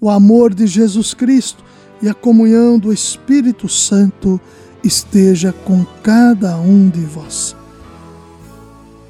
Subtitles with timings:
[0.00, 1.64] o amor de Jesus Cristo
[2.02, 4.40] e a comunhão do Espírito Santo
[4.84, 7.56] esteja com cada um de vós.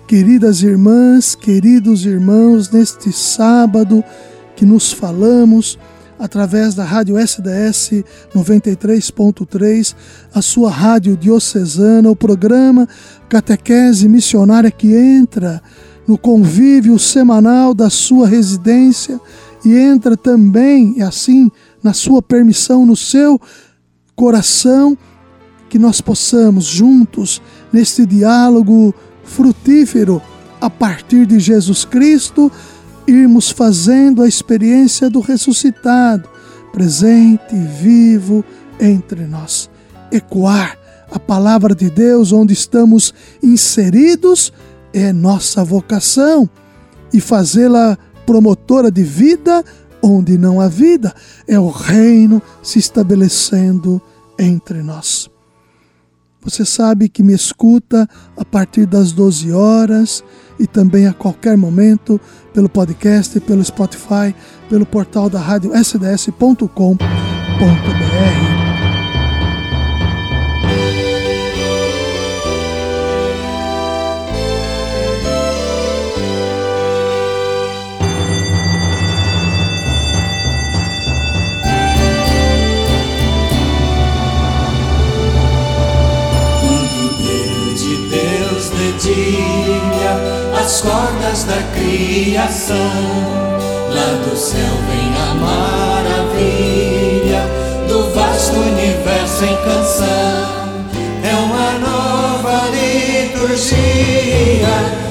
[0.07, 4.05] Queridas irmãs, queridos irmãos, neste sábado
[4.55, 5.77] que nos falamos
[6.19, 9.95] através da Rádio SDS 93.3,
[10.33, 12.89] a sua rádio diocesana, o programa
[13.29, 15.61] Catequese Missionária que entra
[16.07, 19.21] no convívio semanal da sua residência
[19.65, 21.51] e entra também, assim,
[21.83, 23.41] na sua permissão, no seu
[24.15, 24.97] coração,
[25.69, 30.23] que nós possamos juntos, neste diálogo frutífero,
[30.61, 32.51] a partir de Jesus Cristo,
[33.07, 36.29] irmos fazendo a experiência do ressuscitado,
[36.73, 38.45] presente e vivo
[38.81, 39.69] entre nós.
[40.11, 40.79] Ecoar
[41.11, 44.53] a palavra de Deus onde estamos inseridos
[44.93, 46.49] é nossa vocação
[47.13, 49.65] e fazê-la promotora de vida
[50.03, 51.15] onde não há vida.
[51.49, 54.01] É o reino se estabelecendo
[54.39, 55.31] entre nós.
[56.43, 60.23] Você sabe que me escuta a partir das 12 horas
[60.61, 62.21] e também a qualquer momento
[62.55, 64.35] pelo podcast, pelo Spotify,
[64.69, 66.67] pelo portal da rádio sds.com.br.
[90.67, 92.77] as cordas da criação.
[93.89, 97.43] Lá do céu vem a maravilha
[97.87, 100.67] do vasto universo em canção.
[101.23, 103.77] É uma nova liturgia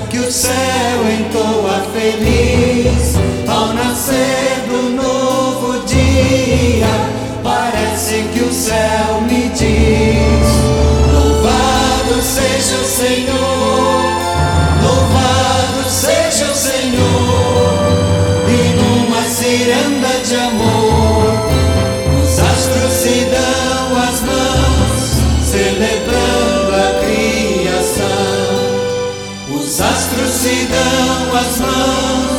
[0.10, 3.16] que o céu entoa feliz
[3.48, 6.94] ao nascer do novo dia.
[7.42, 9.95] Parece que o céu me diz:
[30.46, 32.35] se dão as mãos,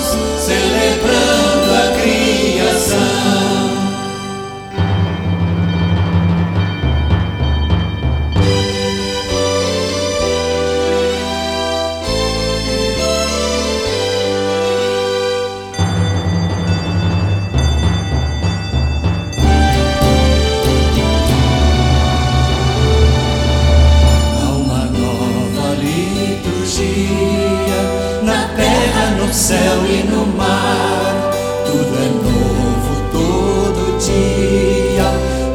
[29.46, 31.30] céu e no mar,
[31.64, 35.04] tudo é novo todo dia,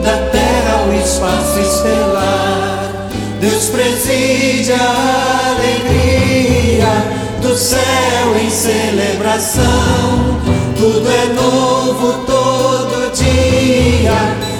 [0.01, 2.89] da terra ao espaço estelar.
[3.41, 6.87] Deus preside a alegria
[7.41, 10.39] do céu em celebração,
[10.77, 14.13] tudo é novo todo dia,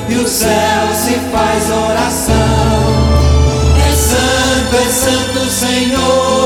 [0.10, 2.36] e o céu se faz oração.
[3.88, 6.42] É santo, é santo Senhor.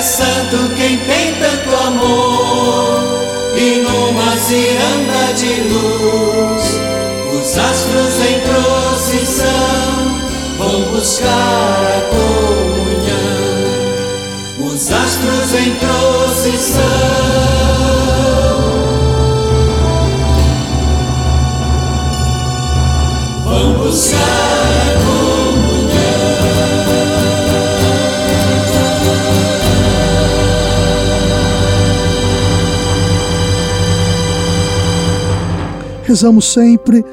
[0.00, 1.59] É santo quem tem tanto
[4.50, 6.80] ciranda de luz
[7.32, 9.48] os astros em procissão
[10.58, 12.69] vão buscar a comunhão.
[36.10, 37.04] Rezamos sempre,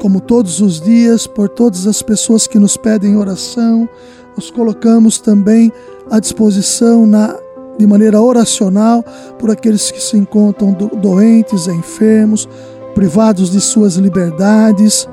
[0.00, 3.88] como todos os dias, por todas as pessoas que nos pedem oração,
[4.36, 5.72] nos colocamos também
[6.08, 7.36] à disposição na,
[7.76, 9.04] de maneira oracional
[9.36, 12.48] por aqueles que se encontram doentes, enfermos,
[12.94, 15.08] privados de suas liberdades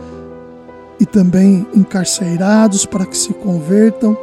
[1.00, 4.16] e também encarcerados para que se convertam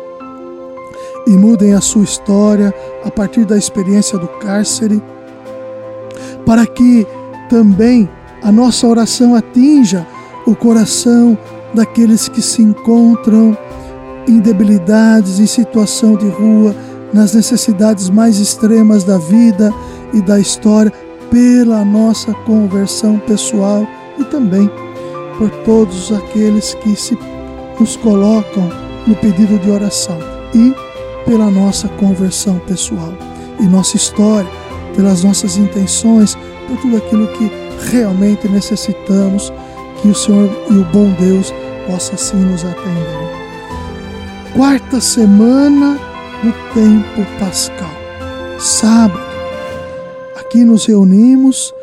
[1.27, 2.73] e mudem a sua história
[3.05, 5.03] a partir da experiência do cárcere,
[6.45, 7.05] para que
[7.51, 8.09] também
[8.43, 10.07] a nossa oração atinja
[10.47, 11.37] o coração
[11.75, 13.57] daqueles que se encontram
[14.29, 16.75] em debilidades, em situação de rua,
[17.13, 19.73] nas necessidades mais extremas da vida
[20.13, 20.93] e da história,
[21.31, 23.87] pela nossa conversão pessoal
[24.19, 24.71] e também
[25.37, 27.19] por todos aqueles que se
[27.79, 28.71] nos colocam
[29.07, 30.19] no pedido de oração
[30.55, 30.75] e
[31.29, 33.13] pela nossa conversão pessoal
[33.61, 34.49] e nossa história,
[34.95, 36.37] pelas nossas intenções,
[36.69, 39.53] por tudo aquilo que realmente necessitamos
[40.01, 41.53] que o Senhor e o bom Deus
[41.87, 43.27] possa assim nos atender.
[44.55, 45.99] Quarta semana
[46.43, 47.91] do tempo pascal,
[48.59, 49.27] sábado.
[50.39, 51.75] Aqui nos reunimos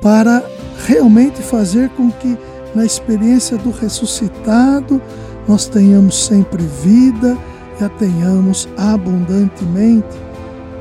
[0.00, 0.42] para
[0.86, 2.36] realmente fazer com que
[2.74, 5.00] na experiência do ressuscitado
[5.48, 7.36] nós tenhamos sempre vida
[7.80, 10.18] e a tenhamos abundantemente.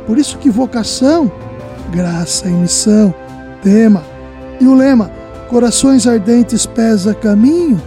[0.06, 1.32] Por isso que vocação,
[1.92, 3.14] graça e missão,
[3.62, 4.04] tema
[4.60, 5.12] e o lema
[5.50, 7.82] Corações ardentes pesa caminho.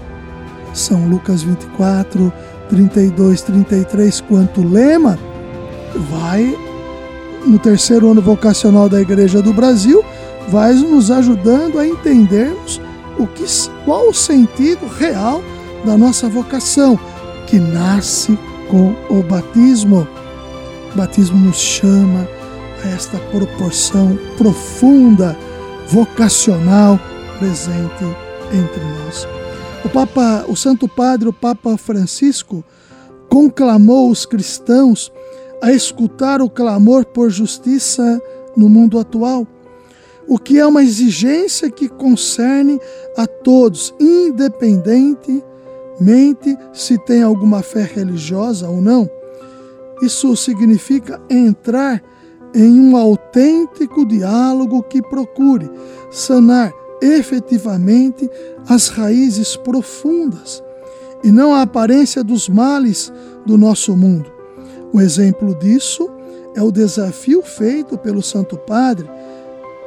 [0.74, 2.32] São Lucas 24,
[2.68, 5.16] 32, 33, quanto lema,
[6.10, 6.58] vai
[7.46, 10.04] no terceiro ano vocacional da Igreja do Brasil,
[10.48, 12.80] vai nos ajudando a entendermos
[13.16, 13.44] o que,
[13.84, 15.40] qual o sentido real
[15.84, 16.98] da nossa vocação,
[17.46, 18.36] que nasce
[18.68, 20.08] com o batismo.
[20.92, 22.26] O batismo nos chama
[22.84, 25.36] a esta proporção profunda,
[25.92, 26.98] vocacional,
[27.38, 28.02] presente
[28.50, 29.28] entre nós.
[29.84, 32.64] O Papa, o Santo Padre, o Papa Francisco,
[33.28, 35.12] conclamou os cristãos
[35.60, 38.22] a escutar o clamor por justiça
[38.56, 39.46] no mundo atual,
[40.26, 42.80] o que é uma exigência que concerne
[43.14, 49.10] a todos, independentemente se tem alguma fé religiosa ou não.
[50.00, 52.02] Isso significa entrar
[52.54, 55.70] em um autêntico diálogo que procure
[56.10, 58.30] sanar efetivamente
[58.68, 60.62] as raízes profundas
[61.24, 63.12] e não a aparência dos males
[63.46, 64.30] do nosso mundo.
[64.92, 66.10] Um exemplo disso
[66.54, 69.08] é o desafio feito pelo Santo Padre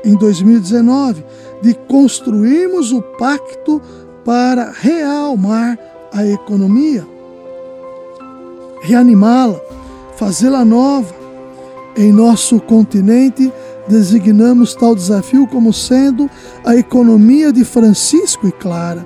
[0.04, 1.24] em 2019
[1.62, 3.82] de construirmos o pacto
[4.24, 5.78] para realmar
[6.12, 7.06] a economia,
[8.82, 9.60] reanimá-la,
[10.16, 11.25] fazê-la nova.
[11.98, 13.52] Em nosso continente,
[13.88, 16.30] designamos tal desafio como sendo
[16.66, 19.06] a economia de Francisco e Clara,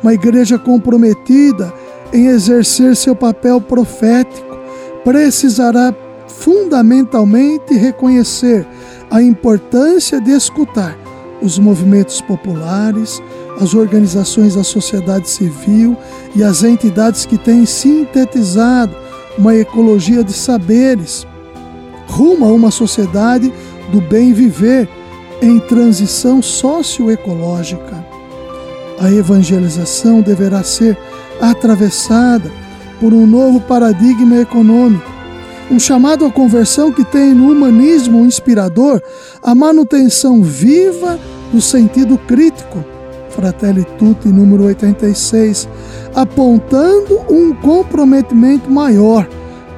[0.00, 1.72] uma igreja comprometida
[2.12, 4.56] em exercer seu papel profético,
[5.02, 5.92] precisará
[6.28, 8.64] fundamentalmente reconhecer
[9.10, 10.96] a importância de escutar
[11.42, 13.20] os movimentos populares,
[13.60, 15.96] as organizações da sociedade civil
[16.36, 18.94] e as entidades que têm sintetizado
[19.36, 21.26] uma ecologia de saberes
[22.10, 23.52] rumo a uma sociedade
[23.92, 24.88] do bem viver
[25.40, 28.04] em transição socioecológica.
[28.98, 30.98] A evangelização deverá ser
[31.40, 32.50] atravessada
[32.98, 35.08] por um novo paradigma econômico,
[35.70, 39.00] um chamado à conversão que tem no humanismo inspirador
[39.42, 41.18] a manutenção viva
[41.52, 42.84] do sentido crítico,
[43.30, 45.68] Fratelli Tutti, número 86,
[46.14, 49.26] apontando um comprometimento maior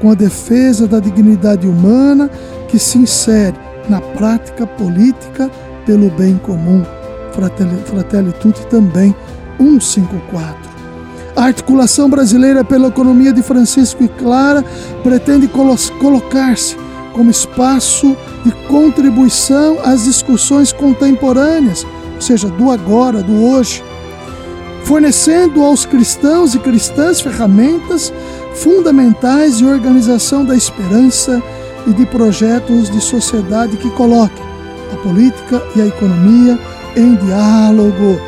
[0.02, 2.28] com a defesa da dignidade humana
[2.66, 3.56] que se insere
[3.88, 5.48] na prática política
[5.86, 6.84] pelo bem comum.
[7.32, 9.14] Fratelli, Fratelli Tutti também
[9.58, 10.72] 154.
[11.36, 14.64] A articulação brasileira pela economia de Francisco e Clara
[15.04, 16.76] pretende colocar-se
[17.12, 21.86] como espaço de contribuição às discussões contemporâneas,
[22.16, 23.82] ou seja, do agora, do hoje,
[24.84, 28.12] fornecendo aos cristãos e cristãs ferramentas
[28.54, 31.42] fundamentais de organização da esperança
[31.86, 34.44] e de projetos de sociedade que coloquem
[34.92, 36.58] a política e a economia
[36.96, 38.20] em diálogo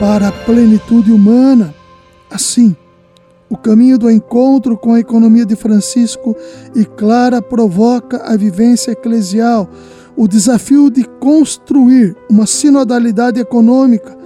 [0.00, 1.74] para a plenitude humana.
[2.30, 2.76] Assim,
[3.48, 6.36] o caminho do encontro com a economia de Francisco
[6.74, 9.68] e Clara provoca a vivência eclesial,
[10.16, 14.16] o desafio de construir uma sinodalidade econômica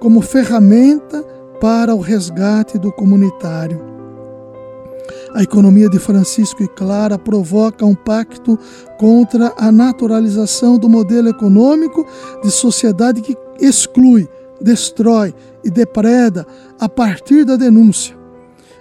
[0.00, 1.22] como ferramenta
[1.60, 3.93] para o resgate do comunitário.
[5.34, 8.56] A economia de Francisco e Clara provoca um pacto
[8.96, 12.06] contra a naturalização do modelo econômico
[12.40, 14.28] de sociedade que exclui,
[14.60, 16.46] destrói e depreda
[16.78, 18.16] a partir da denúncia.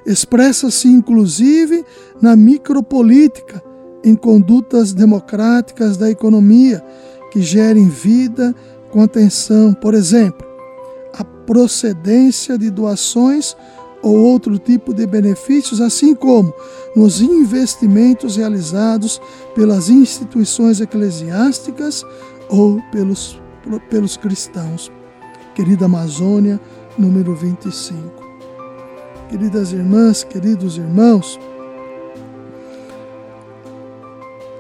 [0.05, 1.83] Expressa-se inclusive
[2.21, 3.59] na micropolítica,
[4.03, 6.83] em condutas democráticas da economia
[7.31, 8.53] que gerem vida
[8.91, 10.45] com atenção, por exemplo,
[11.17, 13.55] a procedência de doações
[14.03, 16.53] ou outro tipo de benefícios, assim como
[16.93, 19.19] nos investimentos realizados
[19.55, 22.05] pelas instituições eclesiásticas
[22.49, 23.41] ou pelos,
[23.89, 24.91] pelos cristãos.
[25.55, 26.59] querida Amazônia,
[26.97, 27.97] número 25.
[29.29, 31.39] Queridas irmãs, queridos irmãos,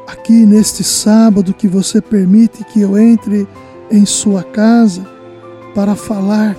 [0.07, 3.47] aqui neste sábado que você permite que eu entre
[3.91, 5.05] em sua casa
[5.75, 6.55] para falar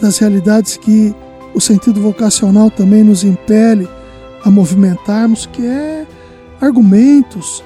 [0.00, 1.14] das realidades que
[1.54, 3.88] o sentido vocacional também nos impele
[4.44, 6.06] a movimentarmos, que é
[6.60, 7.62] argumentos,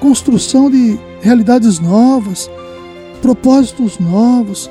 [0.00, 2.50] construção de realidades novas,
[3.20, 4.70] propósitos novos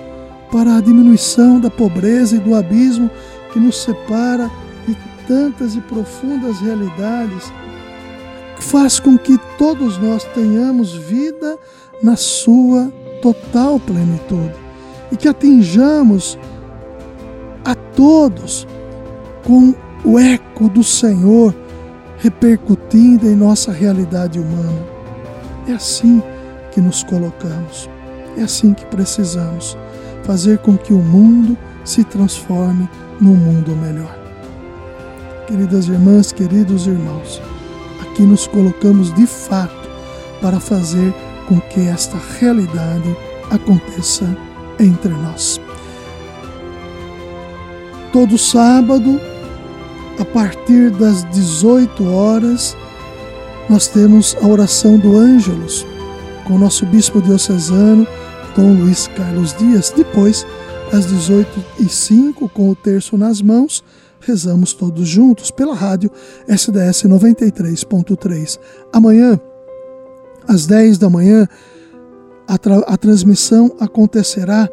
[0.51, 3.09] para a diminuição da pobreza e do abismo
[3.51, 4.51] que nos separa
[4.87, 4.95] de
[5.27, 7.51] tantas e profundas realidades,
[8.59, 11.57] faz com que todos nós tenhamos vida
[12.01, 12.91] na sua
[13.21, 14.53] total plenitude
[15.11, 16.37] e que atinjamos
[17.65, 18.67] a todos
[19.43, 21.55] com o eco do Senhor
[22.17, 24.85] repercutindo em nossa realidade humana.
[25.67, 26.21] É assim
[26.71, 27.89] que nos colocamos,
[28.37, 29.77] é assim que precisamos
[30.23, 32.87] fazer com que o mundo se transforme
[33.19, 34.17] num mundo melhor.
[35.47, 37.41] Queridas irmãs, queridos irmãos,
[38.01, 39.89] aqui nos colocamos de fato
[40.41, 41.13] para fazer
[41.47, 43.15] com que esta realidade
[43.49, 44.25] aconteça
[44.79, 45.59] entre nós.
[48.11, 49.21] Todo sábado,
[50.19, 52.75] a partir das 18 horas,
[53.69, 55.85] nós temos a oração do Ângelos
[56.45, 58.05] com o nosso bispo diocesano,
[58.53, 59.93] Dom Luiz Carlos Dias.
[59.95, 60.45] Depois,
[60.91, 63.81] às 18h05, com o terço nas mãos,
[64.19, 66.11] rezamos todos juntos pela rádio
[66.49, 68.59] SDS 93.3.
[68.91, 69.39] Amanhã,
[70.45, 71.47] às 10 da manhã,
[72.45, 74.69] a, tra a transmissão acontecerá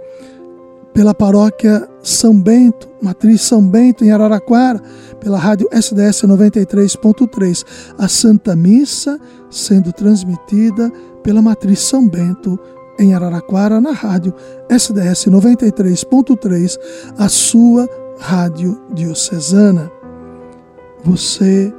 [0.98, 4.82] pela paróquia São Bento, Matriz São Bento, em Araraquara,
[5.20, 7.64] pela rádio SDS 93.3.
[7.96, 9.16] A Santa Missa
[9.48, 10.90] sendo transmitida
[11.22, 12.58] pela Matriz São Bento,
[12.98, 14.34] em Araraquara, na rádio
[14.68, 16.76] SDS 93.3,
[17.16, 17.88] a sua
[18.18, 19.92] rádio diocesana.
[21.04, 21.72] Você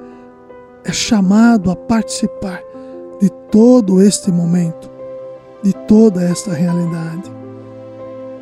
[0.86, 2.62] é chamado a participar
[3.20, 4.90] de todo este momento,
[5.62, 7.39] de toda esta realidade.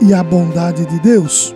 [0.00, 1.54] e a bondade de Deus.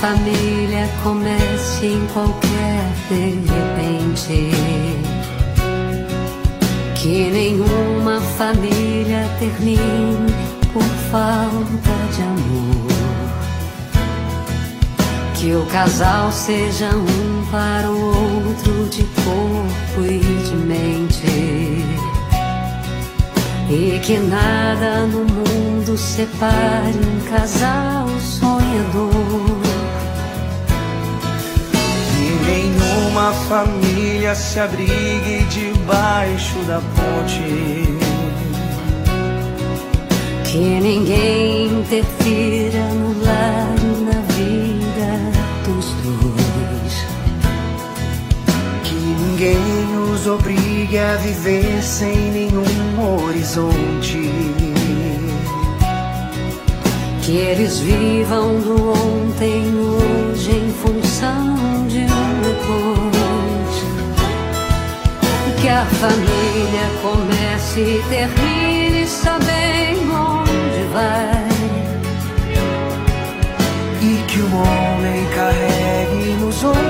[0.00, 2.60] família comece em qualquer
[3.10, 4.50] de repente.
[6.94, 10.32] Que nenhuma família termine
[10.72, 12.99] por falta de amor.
[15.40, 21.26] Que o casal seja um para o outro de corpo e de mente.
[23.70, 29.60] E que nada no mundo separe um casal sonhador
[32.50, 37.98] nenhuma família se abrigue debaixo da ponte.
[40.44, 43.79] Que ninguém interfira no lar
[50.90, 54.30] obrigue a viver sem nenhum horizonte.
[57.22, 63.84] Que eles vivam do ontem hoje em função de um depois.
[65.60, 71.50] Que a família comece e termine sabendo onde vai.
[74.02, 76.89] E que o homem carregue nos ombros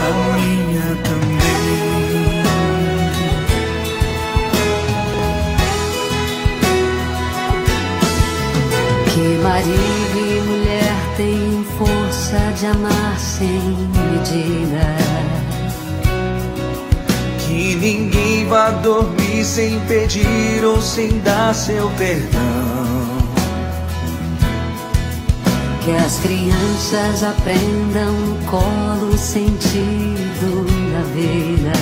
[12.33, 14.95] a sem medida.
[17.39, 22.41] Que ninguém vá dormir sem pedir ou sem dar seu perdão.
[25.83, 31.73] Que as crianças aprendam no colo o sentido da vida.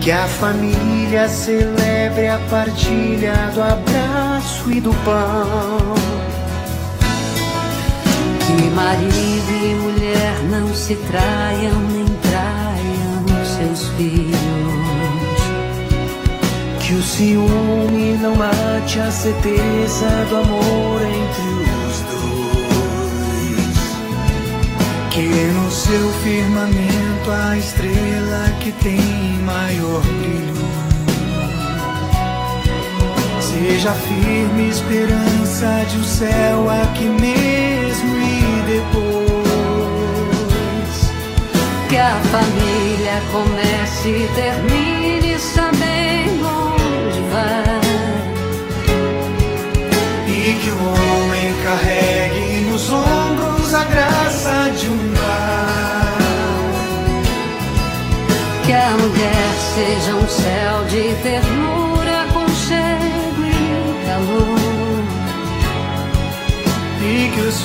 [0.00, 6.35] Que a família celebre a partilha do abraço e do pão.
[8.46, 14.36] Que marido e mulher não se traiam nem traiam seus filhos.
[16.80, 21.42] Que o ciúme não mate a certeza do amor entre
[21.88, 22.96] os dois.
[25.10, 29.00] Que no seu firmamento a estrela que tem
[29.44, 30.56] maior brilho
[33.40, 38.25] seja firme esperança de um céu aqui mesmo
[42.06, 47.80] Que a família comece e termine sabendo onde vai.
[50.28, 56.16] E que o homem carregue nos ombros a graça de um lar.
[58.64, 61.65] Que a mulher seja um céu de ternura,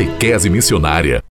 [0.00, 1.22] Catequese Missionária.